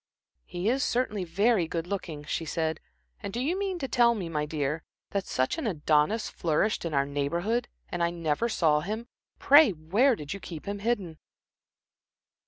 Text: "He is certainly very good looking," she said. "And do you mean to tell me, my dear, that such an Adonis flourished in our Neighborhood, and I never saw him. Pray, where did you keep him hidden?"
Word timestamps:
"He 0.47 0.67
is 0.67 0.83
certainly 0.83 1.23
very 1.25 1.67
good 1.67 1.85
looking," 1.85 2.23
she 2.23 2.43
said. 2.43 2.79
"And 3.21 3.31
do 3.31 3.39
you 3.39 3.55
mean 3.55 3.77
to 3.77 3.87
tell 3.87 4.15
me, 4.15 4.29
my 4.29 4.47
dear, 4.47 4.81
that 5.11 5.27
such 5.27 5.59
an 5.59 5.67
Adonis 5.67 6.27
flourished 6.27 6.85
in 6.85 6.93
our 6.95 7.05
Neighborhood, 7.05 7.67
and 7.87 8.01
I 8.01 8.09
never 8.09 8.49
saw 8.49 8.79
him. 8.79 9.05
Pray, 9.37 9.69
where 9.73 10.15
did 10.15 10.33
you 10.33 10.39
keep 10.39 10.65
him 10.65 10.79
hidden?" 10.79 11.19